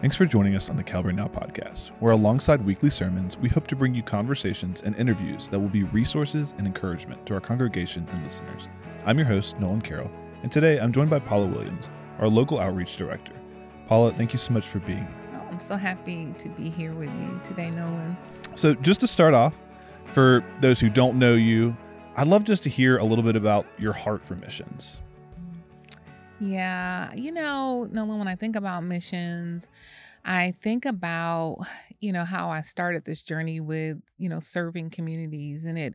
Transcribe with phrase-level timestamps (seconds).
[0.00, 3.66] Thanks for joining us on the Calvary Now podcast, where alongside weekly sermons, we hope
[3.66, 8.06] to bring you conversations and interviews that will be resources and encouragement to our congregation
[8.08, 8.68] and listeners.
[9.06, 10.08] I'm your host, Nolan Carroll,
[10.44, 11.88] and today I'm joined by Paula Williams,
[12.20, 13.32] our local outreach director.
[13.88, 15.16] Paula, thank you so much for being here.
[15.34, 18.16] Oh, I'm so happy to be here with you today, Nolan.
[18.54, 19.54] So, just to start off,
[20.12, 21.76] for those who don't know you,
[22.14, 25.00] I'd love just to hear a little bit about your heart for missions.
[26.38, 29.68] Yeah, you know, Nolan, when I think about missions,
[30.24, 31.58] I think about,
[32.00, 35.64] you know, how I started this journey with, you know, serving communities.
[35.64, 35.94] And it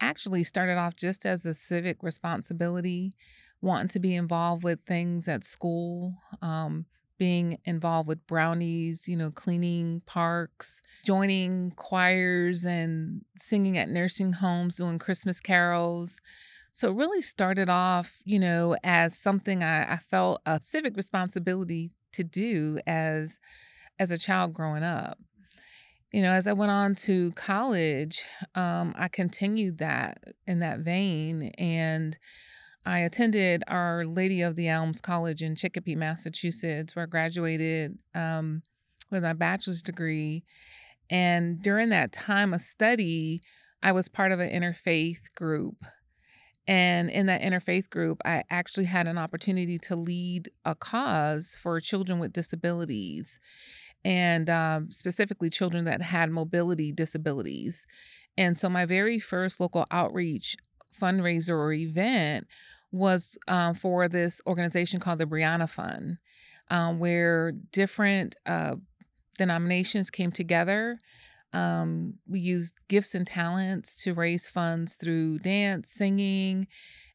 [0.00, 3.14] actually started off just as a civic responsibility,
[3.62, 6.86] wanting to be involved with things at school, um,
[7.18, 14.76] being involved with brownies, you know, cleaning parks, joining choirs and singing at nursing homes,
[14.76, 16.20] doing Christmas carols.
[16.76, 21.90] So it really started off, you know, as something I, I felt a civic responsibility
[22.12, 23.40] to do as
[23.98, 25.16] as a child growing up.
[26.12, 31.50] You know, as I went on to college, um, I continued that in that vein
[31.56, 32.18] and
[32.84, 38.60] I attended Our Lady of the Elms College in Chicopee, Massachusetts, where I graduated um,
[39.10, 40.44] with my bachelor's degree.
[41.08, 43.40] And during that time of study,
[43.82, 45.76] I was part of an interfaith group
[46.66, 51.80] and in that interfaith group, I actually had an opportunity to lead a cause for
[51.80, 53.38] children with disabilities
[54.04, 57.86] and um, specifically children that had mobility disabilities.
[58.36, 60.56] And so my very first local outreach
[60.92, 62.46] fundraiser or event
[62.92, 66.18] was um, for this organization called the Brianna Fund,
[66.70, 68.76] um, where different uh,
[69.38, 70.98] denominations came together
[71.56, 76.66] um, we used gifts and talents to raise funds through dance, singing,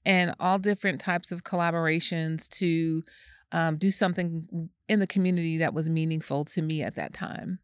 [0.03, 3.03] and all different types of collaborations to
[3.51, 7.59] um, do something in the community that was meaningful to me at that time.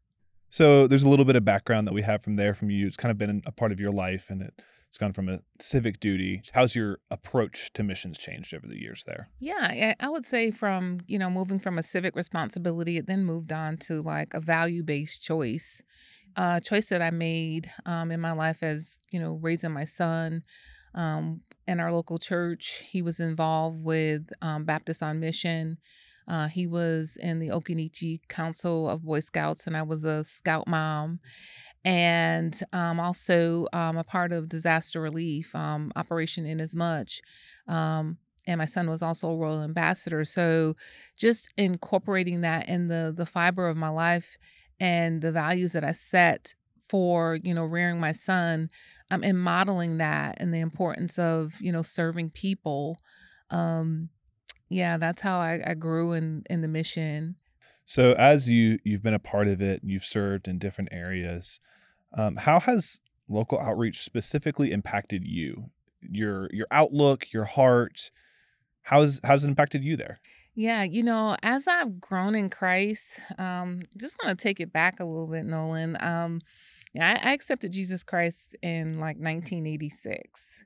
[0.50, 2.86] So there's a little bit of background that we have from there from you.
[2.86, 5.40] It's kind of been a part of your life and it, it's gone from a
[5.60, 6.44] civic duty.
[6.54, 9.30] How's your approach to missions changed over the years there?
[9.40, 13.52] Yeah, I would say from, you know, moving from a civic responsibility, it then moved
[13.52, 15.82] on to like a value based choice
[16.38, 20.44] uh, choice that I made um, in my life as you know raising my son
[20.94, 22.84] um, in our local church.
[22.90, 25.78] He was involved with um, Baptist on Mission.
[26.28, 30.68] Uh, he was in the Occoneechee Council of Boy Scouts, and I was a scout
[30.68, 31.20] mom,
[31.84, 37.10] and um, also um, a part of disaster relief um, Operation Inasmuch.
[37.68, 40.24] Um, and my son was also a royal ambassador.
[40.24, 40.76] So,
[41.18, 44.38] just incorporating that in the the fiber of my life
[44.80, 46.56] and the values that I set
[46.90, 48.70] for you know rearing my son
[49.12, 52.98] um, and modeling that and the importance of you know serving people
[53.50, 54.10] um
[54.70, 57.36] yeah that's how I, I grew in in the mission.
[57.86, 61.60] So as you you've been a part of it you've served in different areas
[62.14, 65.70] um, how has local outreach specifically impacted you?
[66.02, 68.12] Your your outlook your heart
[68.84, 70.20] how's how's it impacted you there
[70.58, 75.00] yeah, you know, as I've grown in Christ, um, just want to take it back
[75.00, 75.96] a little bit, Nolan.
[76.00, 76.42] Um,
[77.00, 80.66] I, I accepted Jesus Christ in like 1986.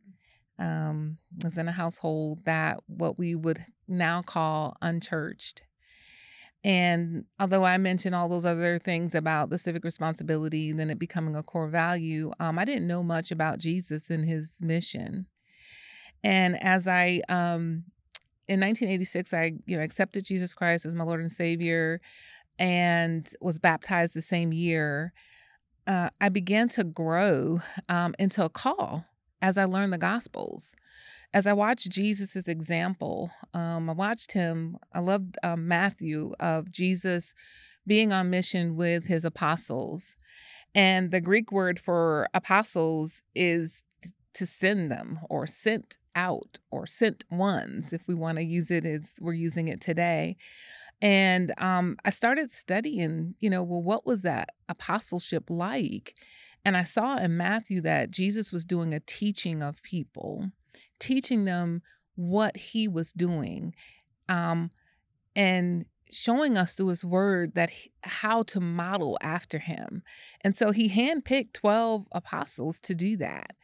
[0.57, 5.63] Um, was in a household that what we would now call unchurched.
[6.63, 11.00] And although I mentioned all those other things about the civic responsibility and then it
[11.00, 15.25] becoming a core value, um, I didn't know much about Jesus and his mission.
[16.24, 17.84] And as I um,
[18.51, 22.01] in 1986, I you know accepted Jesus Christ as my Lord and Savior,
[22.59, 25.13] and was baptized the same year.
[25.88, 29.06] Uh, I began to grow um, into a call
[29.41, 30.75] as I learned the Gospels.
[31.34, 34.75] As I watched Jesus' example, um, I watched him.
[34.94, 37.33] I loved um, Matthew of Jesus
[37.88, 40.18] being on mission with his apostles.
[40.75, 43.85] And the Greek word for apostles is
[44.33, 48.86] to send them or sent out or sent ones, if we want to use it
[48.86, 50.38] as we're using it today.
[51.02, 56.16] And um, I started studying, you know, well, what was that apostleship like?
[56.63, 60.46] And I saw in Matthew that Jesus was doing a teaching of people,
[61.00, 61.81] teaching them
[62.16, 63.74] what he was doing,
[64.30, 64.69] um,
[65.36, 70.04] and showing us through his word that he, how to model after him.
[70.42, 73.56] And so he handpicked 12 apostles to do that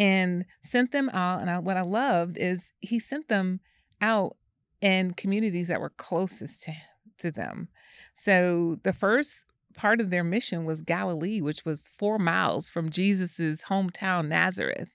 [0.00, 1.42] and sent them out.
[1.42, 3.60] And I, what I loved is he sent them
[4.00, 4.36] out
[4.80, 6.72] in communities that were closest to,
[7.18, 7.68] to them.
[8.14, 9.44] So the first
[9.76, 14.88] part of their mission was Galilee, which was four miles from Jesus's hometown, Nazareth.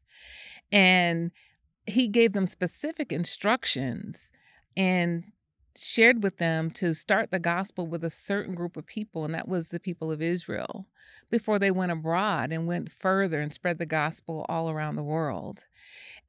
[0.71, 1.31] And
[1.85, 4.31] he gave them specific instructions
[4.75, 5.23] and
[5.77, 9.47] shared with them to start the gospel with a certain group of people, and that
[9.47, 10.87] was the people of Israel,
[11.29, 15.65] before they went abroad and went further and spread the gospel all around the world.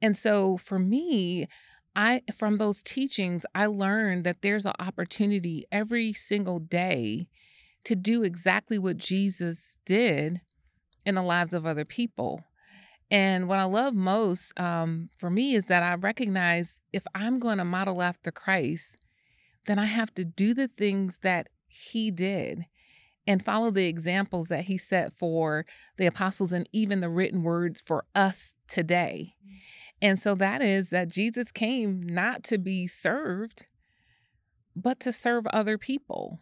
[0.01, 1.47] And so for me,
[1.95, 7.27] I from those teachings, I learned that there's an opportunity every single day
[7.85, 10.41] to do exactly what Jesus did
[11.05, 12.43] in the lives of other people.
[13.09, 17.57] And what I love most um, for me is that I recognize if I'm going
[17.57, 18.97] to model after Christ,
[19.67, 22.65] then I have to do the things that he did
[23.27, 25.65] and follow the examples that he set for
[25.97, 29.35] the apostles and even the written words for us today.
[30.01, 33.65] And so that is that Jesus came not to be served,
[34.75, 36.39] but to serve other people.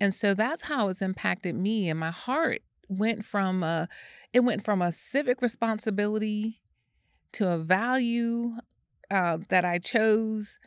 [0.00, 3.88] And so that's how it's impacted me and my heart went from a
[4.32, 6.62] it went from a civic responsibility
[7.32, 8.52] to a value
[9.10, 10.58] uh, that I chose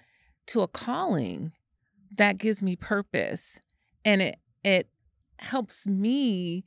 [0.47, 1.53] to a calling
[2.17, 3.59] that gives me purpose
[4.03, 4.87] and it it
[5.39, 6.63] helps me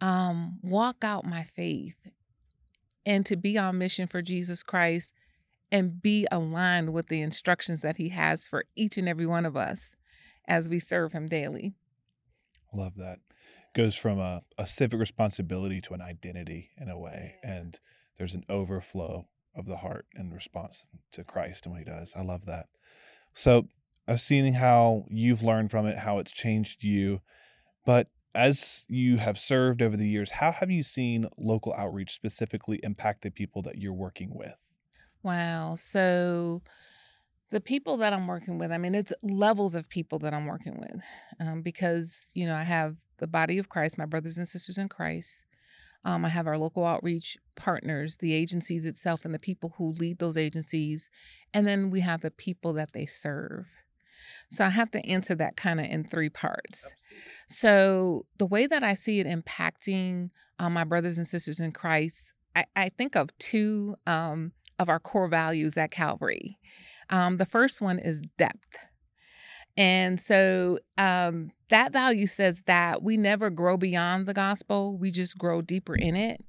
[0.00, 1.96] um, walk out my faith
[3.04, 5.14] and to be on mission for Jesus Christ
[5.70, 9.56] and be aligned with the instructions that he has for each and every one of
[9.56, 9.94] us
[10.46, 11.74] as we serve him daily.
[12.72, 13.18] Love that.
[13.74, 17.36] Goes from a, a civic responsibility to an identity in a way.
[17.42, 17.78] And
[18.16, 22.14] there's an overflow of the heart in response to Christ and what he does.
[22.16, 22.66] I love that.
[23.32, 23.66] So
[24.08, 27.20] I've seen how you've learned from it, how it's changed you.
[27.84, 32.80] But as you have served over the years, how have you seen local outreach specifically
[32.82, 34.54] impact the people that you're working with?
[35.22, 35.74] Wow.
[35.76, 36.62] So
[37.50, 40.78] the people that I'm working with, I mean, it's levels of people that I'm working
[40.78, 41.02] with
[41.40, 44.88] um, because, you know, I have the body of Christ, my brothers and sisters in
[44.88, 45.44] Christ.
[46.04, 50.18] Um, I have our local outreach partners, the agencies itself, and the people who lead
[50.18, 51.10] those agencies.
[51.52, 53.74] And then we have the people that they serve.
[54.48, 56.92] So I have to answer that kind of in three parts.
[57.48, 62.32] So the way that I see it impacting um, my brothers and sisters in Christ,
[62.54, 66.58] I, I think of two um, of our core values at Calvary.
[67.10, 68.78] Um, the first one is depth.
[69.76, 75.36] And so um, that value says that we never grow beyond the gospel, we just
[75.36, 76.42] grow deeper in it.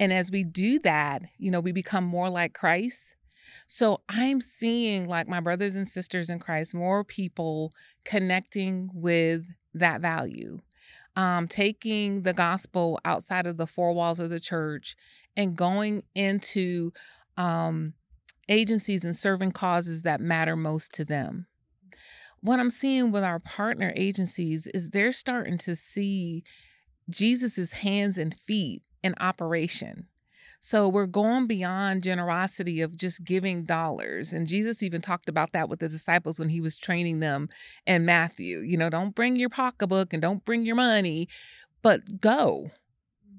[0.00, 3.16] And as we do that, you know, we become more like Christ.
[3.66, 7.72] So I'm seeing, like my brothers and sisters in Christ, more people
[8.04, 10.60] connecting with that value,
[11.16, 14.96] um, taking the gospel outside of the four walls of the church
[15.36, 16.92] and going into
[17.36, 17.94] um,
[18.48, 21.46] agencies and serving causes that matter most to them.
[22.40, 26.44] What I'm seeing with our partner agencies is they're starting to see
[27.10, 30.06] Jesus's hands and feet in operation.
[30.60, 34.32] So we're going beyond generosity of just giving dollars.
[34.32, 37.48] And Jesus even talked about that with the disciples when he was training them
[37.86, 38.58] in Matthew.
[38.60, 41.28] You know, don't bring your pocketbook and don't bring your money,
[41.82, 42.70] but go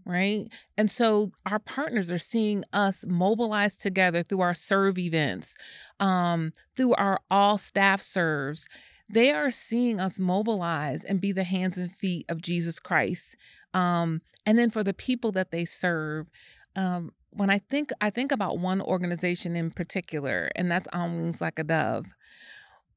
[0.10, 0.48] right?
[0.76, 5.56] And so our partners are seeing us mobilize together through our serve events,
[6.00, 8.68] um, through our all staff serves.
[9.08, 13.36] They are seeing us mobilize and be the hands and feet of Jesus Christ.
[13.74, 16.28] Um, and then for the people that they serve,
[16.76, 21.42] um, when I think I think about one organization in particular, and that's On Wings
[21.42, 22.16] Like a Dove.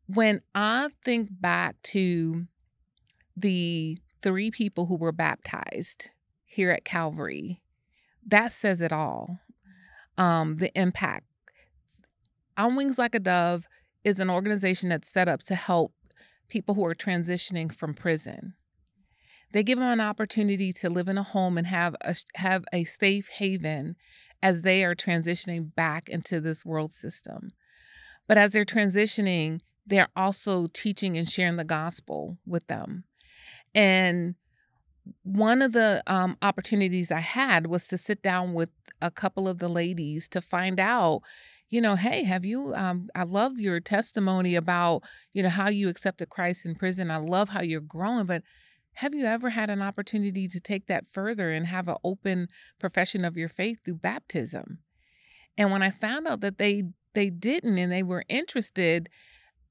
[0.07, 2.47] When I think back to
[3.37, 6.11] the three people who were baptized
[6.45, 7.63] here at Calvary,
[8.27, 9.41] that says it all.
[10.19, 11.27] Um, the impact.
[12.57, 13.67] On Wings Like a Dove
[14.05, 15.93] is an organization that's set up to help
[16.49, 18.55] people who are transitioning from prison.
[19.53, 22.85] They give them an opportunity to live in a home and have a have a
[22.85, 23.97] safe haven
[24.43, 27.53] as they are transitioning back into this world system.
[28.27, 33.05] But as they're transitioning, they're also teaching and sharing the gospel with them.
[33.75, 34.37] And
[35.23, 39.59] one of the um, opportunities I had was to sit down with a couple of
[39.59, 41.23] the ladies to find out,
[41.69, 42.73] you know, hey, have you?
[42.75, 47.11] Um, I love your testimony about, you know, how you accepted Christ in prison.
[47.11, 48.43] I love how you're growing, but
[48.95, 53.25] have you ever had an opportunity to take that further and have an open profession
[53.25, 54.79] of your faith through baptism?
[55.57, 56.85] And when I found out that they
[57.15, 59.09] they didn't and they were interested,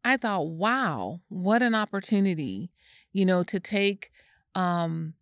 [0.03, 2.71] I thought, wow, what an opportunity,
[3.11, 4.11] you know, to take
[4.55, 5.13] um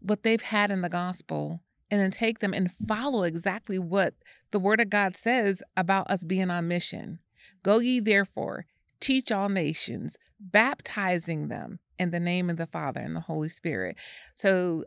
[0.00, 4.14] what they've had in the gospel and then take them and follow exactly what
[4.50, 7.18] the word of God says about us being on mission.
[7.62, 8.66] Go ye therefore,
[8.98, 13.96] teach all nations, baptizing them in the name of the Father and the Holy Spirit.
[14.34, 14.84] So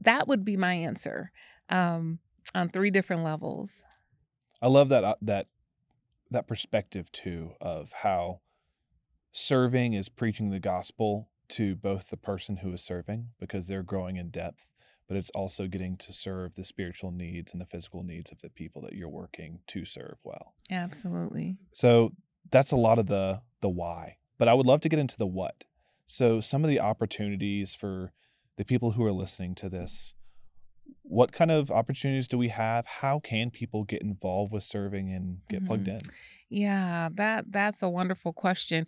[0.00, 1.32] that would be my answer
[1.68, 2.18] um,
[2.54, 3.82] on three different levels.
[4.60, 5.46] I love that uh, that
[6.30, 8.40] that perspective too of how
[9.30, 14.16] serving is preaching the gospel to both the person who is serving because they're growing
[14.16, 14.70] in depth,
[15.06, 18.50] but it's also getting to serve the spiritual needs and the physical needs of the
[18.50, 20.54] people that you're working to serve well.
[20.70, 21.56] Absolutely.
[21.72, 22.12] So
[22.50, 25.26] that's a lot of the the why, but I would love to get into the
[25.26, 25.64] what.
[26.10, 28.12] So some of the opportunities for
[28.56, 30.14] the people who are listening to this,
[31.02, 32.86] what kind of opportunities do we have?
[32.86, 35.66] How can people get involved with serving and get mm-hmm.
[35.66, 36.00] plugged in?
[36.48, 38.86] Yeah, that that's a wonderful question.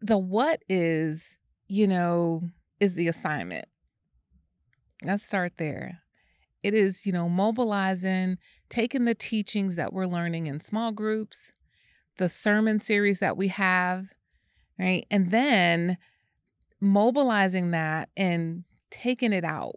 [0.00, 1.36] The what is,
[1.68, 2.44] you know,
[2.80, 3.66] is the assignment.
[5.02, 6.00] Let's start there.
[6.62, 8.38] It is, you know, mobilizing,
[8.70, 11.52] taking the teachings that we're learning in small groups,
[12.16, 14.14] the sermon series that we have,
[14.78, 15.04] right?
[15.10, 15.98] And then
[16.84, 19.76] mobilizing that and taking it out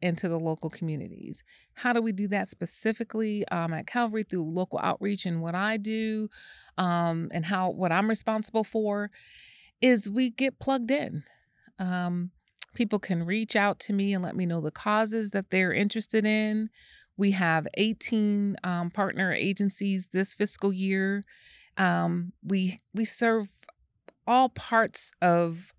[0.00, 1.42] into the local communities.
[1.74, 5.76] How do we do that specifically um, at Calvary through local outreach and what I
[5.76, 6.28] do
[6.76, 9.10] um, and how what I'm responsible for
[9.80, 11.24] is we get plugged in.
[11.78, 12.30] Um,
[12.74, 16.24] people can reach out to me and let me know the causes that they're interested
[16.24, 16.70] in.
[17.16, 21.24] We have 18 um, partner agencies this fiscal year.
[21.76, 23.48] Um, we we serve
[24.26, 25.72] all parts of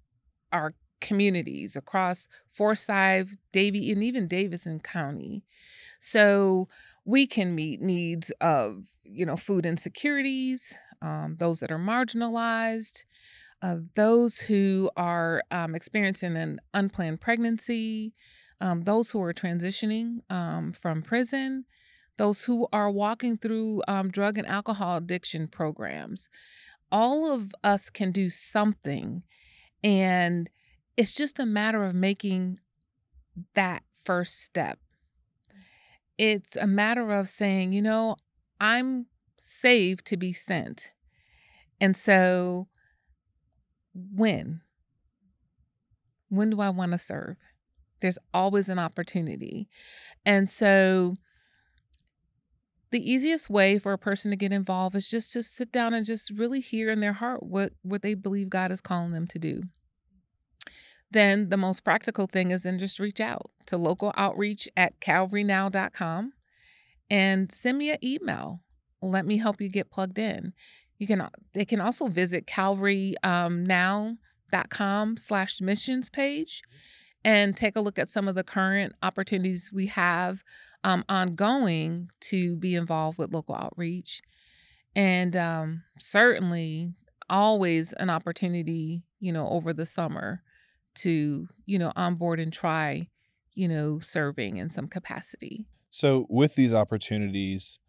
[0.52, 5.44] our communities across Forsyth, Davie, and even Davidson County.
[6.00, 6.68] So
[7.06, 13.04] we can meet needs of, you know, food insecurities, um, those that are marginalized,
[13.62, 18.14] uh, those who are um, experiencing an unplanned pregnancy,
[18.62, 21.66] um, those who are transitioning um, from prison,
[22.18, 26.30] those who are walking through um, drug and alcohol addiction programs.
[26.92, 29.24] All of us can do something.
[29.84, 30.50] And
[30.98, 32.60] it's just a matter of making
[33.54, 34.80] that first step.
[36.18, 38.18] It's a matter of saying, you know,
[38.60, 39.08] I'm
[39.38, 40.92] saved to be sent.
[41.80, 42.68] And so,
[43.94, 44.62] when?
[46.28, 47.38] When do I want to serve?
[48.02, 49.70] There's always an opportunity.
[50.26, 51.16] And so,
[52.92, 56.06] the easiest way for a person to get involved is just to sit down and
[56.06, 59.40] just really hear in their heart what, what they believe God is calling them to
[59.40, 59.64] do
[61.12, 66.34] then the most practical thing is then just reach out to local outreach at calvarynow.com
[67.10, 68.62] and send me an email.
[69.02, 70.52] Let me help you get plugged in.
[70.98, 76.62] You can they can also visit calvarynow.com slash missions page
[77.24, 80.44] and take a look at some of the current opportunities we have
[80.84, 84.22] um, ongoing to be involved with local outreach.
[84.96, 86.94] And um, certainly
[87.30, 90.42] always an opportunity, you know, over the summer
[90.96, 93.10] to, you know, onboard and try,
[93.54, 95.68] you know, serving in some capacity.
[95.90, 97.80] So with these opportunities,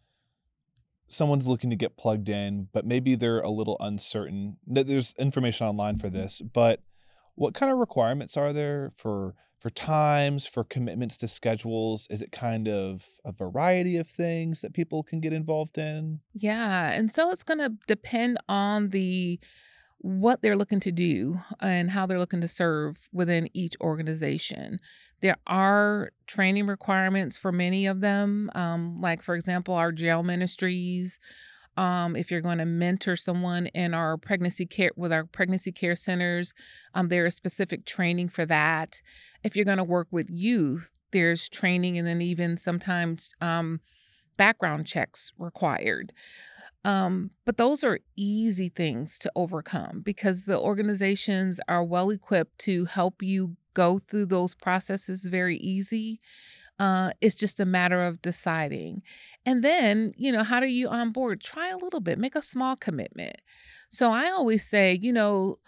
[1.07, 4.57] someone's looking to get plugged in, but maybe they're a little uncertain.
[4.65, 6.81] There's information online for this, but
[7.41, 12.07] what kind of requirements are there for for times, for commitments to schedules?
[12.11, 16.19] Is it kind of a variety of things that people can get involved in?
[16.33, 19.39] Yeah, and so it's going to depend on the
[19.97, 24.79] what they're looking to do and how they're looking to serve within each organization.
[25.21, 31.19] There are training requirements for many of them, um, like, for example, our jail ministries.
[31.77, 35.95] Um, if you're going to mentor someone in our pregnancy care with our pregnancy care
[35.95, 36.53] centers,
[36.93, 39.01] um, there is specific training for that.
[39.43, 43.79] If you're going to work with youth, there's training and then even sometimes um,
[44.37, 46.13] background checks required.
[46.83, 52.85] Um, but those are easy things to overcome because the organizations are well equipped to
[52.85, 56.19] help you go through those processes very easy.
[56.81, 59.03] Uh, it's just a matter of deciding.
[59.45, 61.41] And then, you know, how do you onboard?
[61.41, 63.37] Try a little bit, make a small commitment.
[63.89, 65.59] So I always say, you know,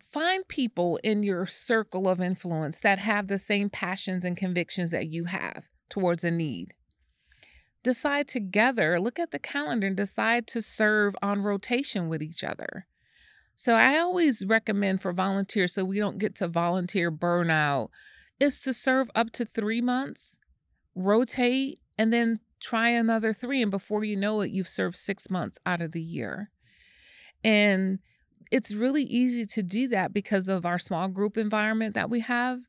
[0.00, 5.08] find people in your circle of influence that have the same passions and convictions that
[5.08, 6.74] you have towards a need
[7.82, 12.86] decide together, look at the calendar and decide to serve on rotation with each other.
[13.54, 17.88] So I always recommend for volunteers so we don't get to volunteer burnout
[18.40, 20.38] is to serve up to 3 months,
[20.94, 25.58] rotate and then try another 3 and before you know it you've served 6 months
[25.66, 26.50] out of the year.
[27.44, 27.98] And
[28.52, 32.60] it's really easy to do that because of our small group environment that we have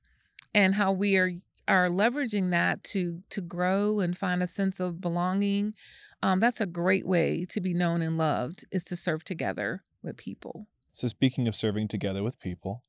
[0.54, 1.32] and how we are
[1.68, 5.74] are leveraging that to to grow and find a sense of belonging
[6.22, 10.18] um, that's a great way to be known and loved is to serve together with
[10.18, 12.84] people so speaking of serving together with people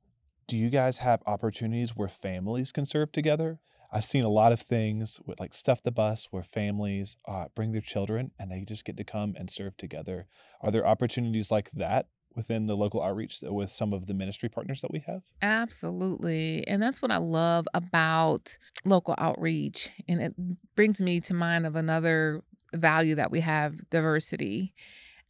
[0.47, 3.59] do you guys have opportunities where families can serve together
[3.93, 7.73] i've seen a lot of things with like stuff the bus where families uh, bring
[7.73, 10.27] their children and they just get to come and serve together
[10.61, 14.81] are there opportunities like that within the local outreach with some of the ministry partners
[14.81, 15.23] that we have?
[15.43, 16.67] Absolutely.
[16.67, 19.91] And that's what I love about local outreach.
[20.09, 20.35] And it
[20.75, 24.75] brings me to mind of another value that we have diversity.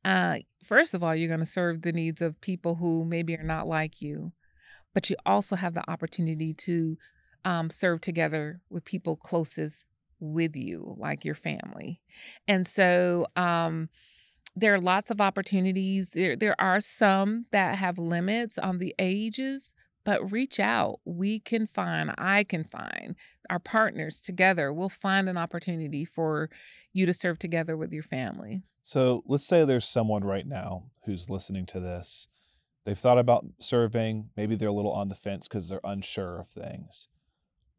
[0.04, 3.42] Uh, first of all, you're going to serve the needs of people who maybe are
[3.42, 4.32] not like you,
[4.94, 6.96] but you also have the opportunity to
[7.44, 9.86] um, serve together with people closest
[10.20, 12.00] with you, like your family.
[12.48, 13.90] And so, um,
[14.56, 16.10] there are lots of opportunities.
[16.10, 19.74] There there are some that have limits on the ages,
[20.04, 21.00] but reach out.
[21.04, 23.16] We can find, I can find
[23.50, 24.72] our partners together.
[24.72, 26.50] We'll find an opportunity for
[26.92, 28.62] you to serve together with your family.
[28.82, 32.28] So let's say there's someone right now who's listening to this.
[32.84, 36.48] They've thought about serving, maybe they're a little on the fence because they're unsure of
[36.48, 37.08] things.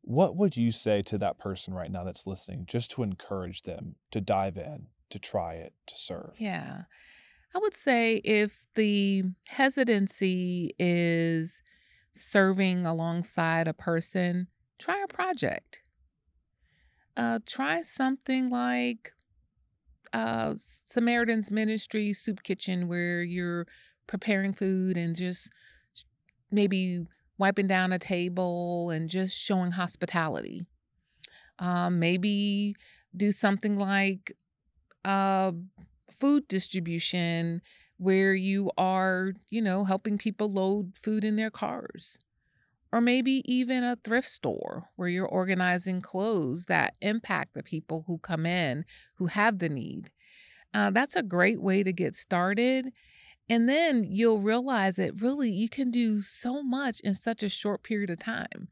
[0.01, 3.95] What would you say to that person right now that's listening just to encourage them
[4.12, 6.33] to dive in, to try it, to serve?
[6.38, 6.83] Yeah.
[7.55, 11.62] I would say if the hesitancy is
[12.13, 14.47] serving alongside a person,
[14.77, 15.81] try a project.
[17.15, 19.13] Uh, try something like
[20.12, 23.67] uh, Samaritan's Ministry Soup Kitchen, where you're
[24.07, 25.51] preparing food and just
[26.51, 27.05] maybe
[27.38, 30.65] wiping down a table and just showing hospitality.
[31.59, 32.75] Um, maybe
[33.15, 34.33] do something like
[35.03, 35.51] uh,
[36.19, 37.62] food distribution
[37.97, 42.17] where you are, you know, helping people load food in their cars.
[42.91, 48.19] Or maybe even a thrift store where you're organizing clothes that impact the people who
[48.19, 48.85] come in
[49.15, 50.12] who have the need.
[50.74, 52.91] Uh, that's a great way to get started.
[53.49, 57.83] And then you'll realize that really you can do so much in such a short
[57.83, 58.69] period of time.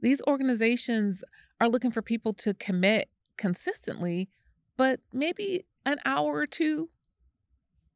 [0.00, 1.22] These organizations
[1.60, 4.28] are looking for people to commit consistently,
[4.76, 6.90] but maybe an hour or two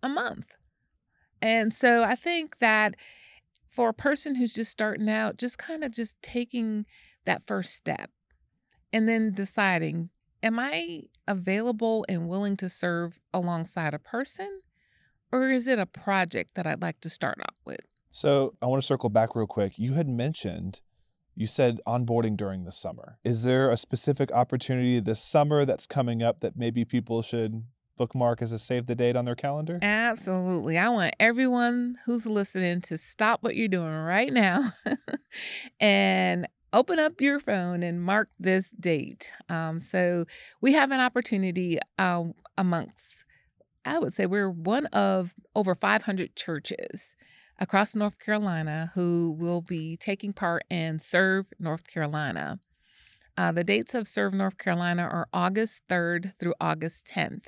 [0.03, 0.53] a month.
[1.43, 2.95] And so I think that
[3.69, 6.87] for a person who's just starting out, just kind of just taking
[7.25, 8.11] that first step
[8.93, 10.11] and then deciding,
[10.43, 14.61] am I available and willing to serve alongside a person?
[15.33, 17.81] Or is it a project that I'd like to start out with?
[18.11, 19.79] So I want to circle back real quick.
[19.79, 20.81] You had mentioned,
[21.37, 23.19] you said onboarding during the summer.
[23.25, 27.63] Is there a specific opportunity this summer that's coming up that maybe people should
[27.97, 29.79] bookmark as a save the date on their calendar?
[29.83, 30.77] Absolutely.
[30.77, 34.73] I want everyone who's listening to stop what you're doing right now
[35.81, 39.33] and open up your phone and mark this date.
[39.49, 40.25] Um, so
[40.61, 42.25] we have an opportunity uh,
[42.57, 43.25] amongst
[43.85, 47.17] I would say we're one of over 500 churches
[47.59, 52.59] across North Carolina who will be taking part in Serve North Carolina.
[53.37, 57.47] Uh, the dates of Serve North Carolina are August 3rd through August 10th.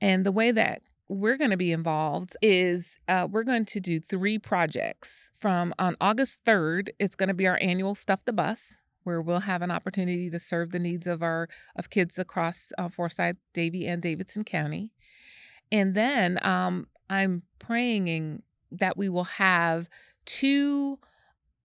[0.00, 4.00] And the way that we're going to be involved is uh, we're going to do
[4.00, 5.30] three projects.
[5.38, 9.40] From on August 3rd, it's going to be our annual Stuff the Bus, where we'll
[9.40, 13.86] have an opportunity to serve the needs of our of kids across uh, Forsyth, Davie,
[13.86, 14.92] and Davidson County.
[15.74, 19.88] And then um, I'm praying that we will have
[20.24, 21.00] two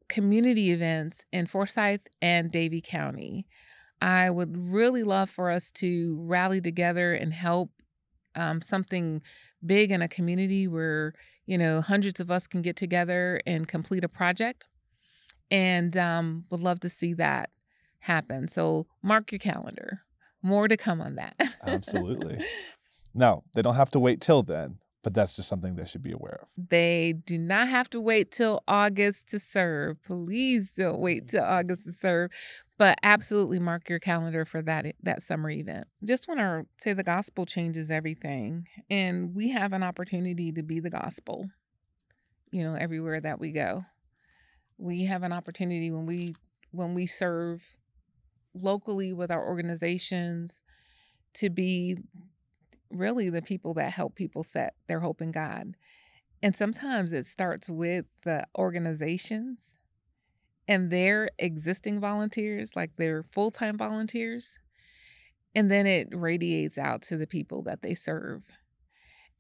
[0.08, 3.46] community events in Forsyth and Davie County.
[4.02, 7.70] I would really love for us to rally together and help
[8.34, 9.22] um, something
[9.64, 11.14] big in a community where
[11.46, 14.66] you know hundreds of us can get together and complete a project,
[15.52, 17.52] and um, would love to see that
[18.00, 18.48] happen.
[18.48, 20.02] So mark your calendar.
[20.42, 21.36] More to come on that.
[21.64, 22.44] Absolutely.
[23.20, 26.14] No, they don't have to wait till then, but that's just something they should be
[26.14, 26.70] aware of.
[26.70, 30.02] They do not have to wait till August to serve.
[30.04, 32.32] Please don't wait till August to serve,
[32.78, 35.88] but absolutely mark your calendar for that that summer event.
[36.02, 40.80] Just want to say the gospel changes everything, and we have an opportunity to be
[40.80, 41.50] the gospel.
[42.52, 43.84] You know, everywhere that we go,
[44.78, 46.36] we have an opportunity when we
[46.72, 47.66] when we serve
[48.54, 50.64] locally with our organizations
[51.34, 51.98] to be
[52.90, 55.76] really the people that help people set their hope in God.
[56.42, 59.76] And sometimes it starts with the organizations
[60.68, 64.58] and their existing volunteers, like their full time volunteers.
[65.56, 68.44] And then it radiates out to the people that they serve.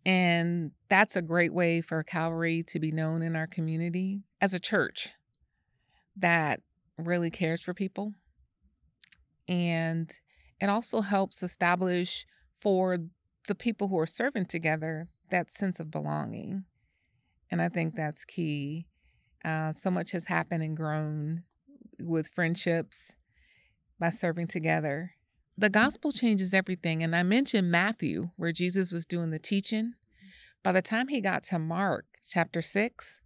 [0.05, 4.59] And that's a great way for Calvary to be known in our community as a
[4.59, 5.09] church
[6.17, 6.61] that
[6.97, 8.13] really cares for people.
[9.47, 10.09] And
[10.59, 12.25] it also helps establish
[12.59, 12.97] for
[13.49, 16.65] the people who are serving together that sense of belonging.
[17.51, 18.85] And I think that's key.
[19.43, 21.43] Uh, so much has happened and grown
[21.99, 23.15] with friendships
[23.99, 25.15] by serving together.
[25.57, 27.01] The gospel changes everything.
[27.01, 29.93] And I mentioned Matthew, where Jesus was doing the teaching.
[30.61, 33.19] By the time he got to Mark, chapter 6,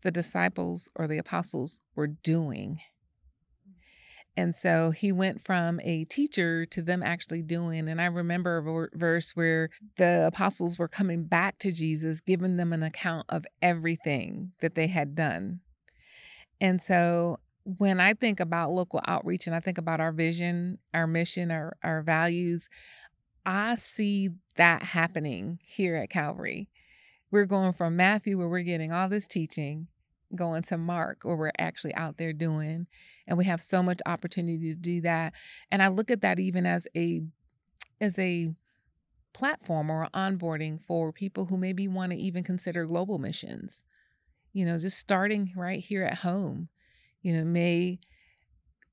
[0.00, 2.80] the disciples or the apostles were doing.
[4.36, 7.88] And so he went from a teacher to them actually doing.
[7.88, 12.72] And I remember a verse where the apostles were coming back to Jesus, giving them
[12.72, 15.60] an account of everything that they had done.
[16.60, 21.06] And so when I think about local outreach and I think about our vision, our
[21.06, 22.68] mission, our, our values,
[23.46, 26.70] I see that happening here at Calvary.
[27.30, 29.88] We're going from Matthew, where we're getting all this teaching,
[30.36, 32.86] going to Mark, or we're actually out there doing.
[33.26, 35.34] And we have so much opportunity to do that.
[35.70, 37.22] And I look at that even as a
[38.00, 38.54] as a
[39.32, 43.82] platform or onboarding for people who maybe want to even consider global missions.
[44.52, 46.68] You know, just starting right here at home,
[47.22, 47.98] you know, may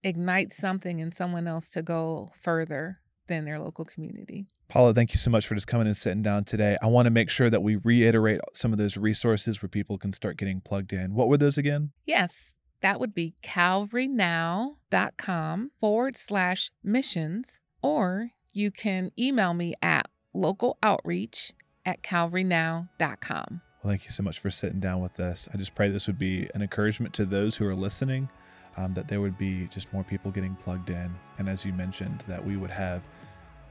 [0.04, 4.48] ignite something in someone else to go further than their local community.
[4.72, 6.78] Paula, thank you so much for just coming and sitting down today.
[6.82, 10.14] I want to make sure that we reiterate some of those resources where people can
[10.14, 11.14] start getting plugged in.
[11.14, 11.92] What were those again?
[12.06, 20.78] Yes, that would be calvarynow.com forward slash missions, or you can email me at local
[20.82, 21.52] outreach
[21.86, 23.62] at calvarynow.com.
[23.84, 25.50] Well, thank you so much for sitting down with us.
[25.54, 28.30] I just pray this would be an encouragement to those who are listening,
[28.78, 31.14] um, that there would be just more people getting plugged in.
[31.40, 33.04] And as you mentioned, that we would have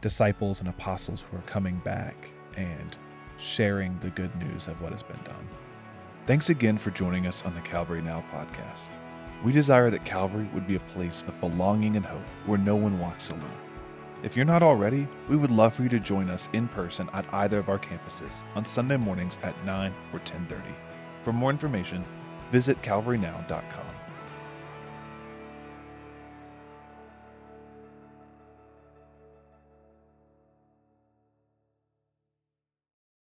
[0.01, 2.97] disciples and apostles who are coming back and
[3.37, 5.49] sharing the good news of what has been done.
[6.27, 8.83] Thanks again for joining us on the Calvary Now podcast.
[9.45, 12.99] We desire that Calvary would be a place of belonging and hope where no one
[12.99, 13.51] walks alone.
[14.23, 17.25] If you're not already, we would love for you to join us in person at
[17.33, 20.75] either of our campuses on Sunday mornings at 9 or 10:30.
[21.23, 22.05] For more information,
[22.51, 23.89] visit calvarynow.com.